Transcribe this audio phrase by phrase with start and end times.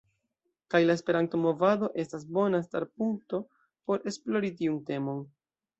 [0.73, 3.45] Kaj la Esperanto-movado estas bona starpunkto
[3.91, 5.27] por esplori tiun temon.